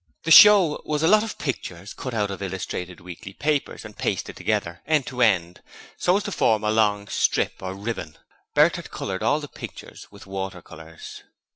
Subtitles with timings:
[0.23, 4.35] The 'Show' was a lot of pictures cut out of illustrated weekly papers and pasted
[4.35, 5.61] together, end to end,
[5.95, 8.17] so as to form a long strip or ribbon.
[8.55, 11.21] Bert had coloured all the pictures with water colours.